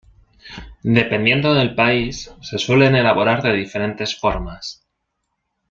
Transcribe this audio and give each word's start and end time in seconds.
Dependiendo 0.81 1.53
del 1.53 1.75
país 1.75 2.33
se 2.41 2.57
suelen 2.57 2.95
elaborar 2.95 3.43
de 3.43 3.53
diferentes 3.53 4.17
formas. 4.19 4.83